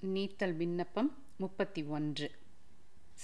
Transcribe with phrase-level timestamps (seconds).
[0.00, 2.30] நீத்தல் விண்ணப்பம் முப்பத்தி ஒன்று.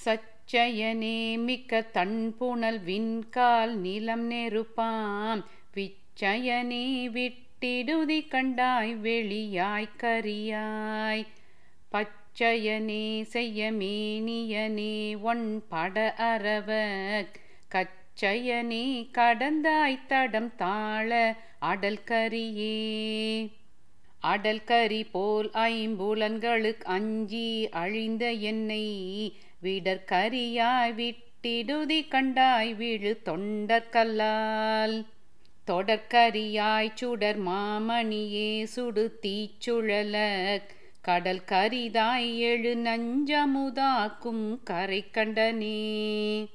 [0.04, 5.44] சச்சயனே மிக்க தன்புணல் விண்கால் நிலம் நெருப்பாம்.
[5.74, 11.26] விச்சயனே விட்டிடுதி கண்டாய் வெளியாய் கரியாய்.
[11.92, 16.68] பச்சயனே செய்ய மேனியனே ஒன் பட அரவ
[17.70, 23.60] கச்சயனே கடந்தாய் தடம் தாழ அடல் கரியே.
[24.22, 28.84] அடல் கரி போல் ஐம்புலன்களுக்கு அஞ்சி அழிந்த என்னை
[29.62, 34.96] விடற் கரியாய் விட்டிடுதி கண்டாய் விழு தொண்டற்கல்லால்
[35.66, 40.16] தொடர்கரியாய் சுடர் மாமணியே சுடு தீச்சுழல
[41.02, 46.48] கடல் கரிதாய் எழு நஞ்சமுதாக்கும் கரை கண்டனே.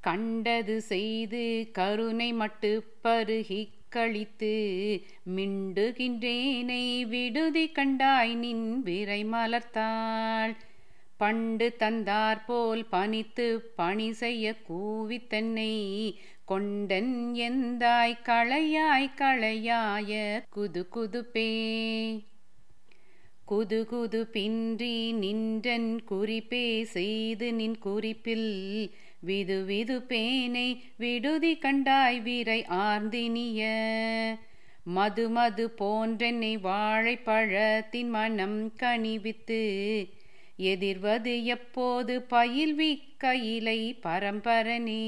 [0.00, 2.70] கண்டது செய்து கருணை மட்டு
[3.04, 4.54] பருகி கழித்து
[5.36, 10.56] மிண்டுகின்றேனை விடுதி கண்டாய் நின் விரை மலர்த்தாள்.
[11.16, 15.72] பண்டு தந்தார் போல் பணித்து பணி செய்ய கூவித்தன்னை
[16.48, 21.50] கொண்டன் எந்தாய் களையாய் களையாய குது குதுப்பே.
[23.50, 28.90] குது குது பின்றி நின்றன் குறிப்பே செய்து நின் குறிப்பில்.
[29.20, 33.64] விது விது பேனை விடுதி கண்டாய் வீரை ஆர்ந்தினிய.
[34.84, 39.62] மது மது போன்றென்னை வாழைப்பழத்தின் மனம் கனிவித்து.
[40.56, 45.06] எதிர்வது எப்போது பயில்வி கையிலை பரம்பரனே.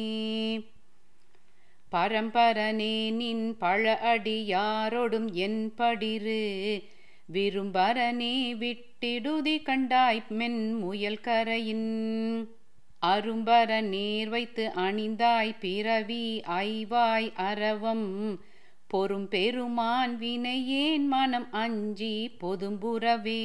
[1.92, 6.82] பரம்பரனே நின் பழ அடியாரோடும் என் படிரு
[7.32, 11.88] விரும்பரனே விட்டிடுதி கண்டாய் மென் முயல் கரையின்.
[13.06, 18.40] அரும்பர நேர் வைத்து அணிந்தாய் பிறவி ஐவாய் அரவம்
[18.86, 23.44] பொறும் பெருமான் வினையேன் மனம் அஞ்சி பொதும்புறவே.